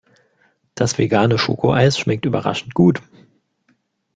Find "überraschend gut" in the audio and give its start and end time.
2.25-3.03